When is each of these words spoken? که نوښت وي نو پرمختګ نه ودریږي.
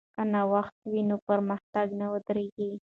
که 0.15 0.21
نوښت 0.33 0.75
وي 0.91 1.01
نو 1.09 1.15
پرمختګ 1.29 1.87
نه 1.99 2.05
ودریږي. 2.13 2.71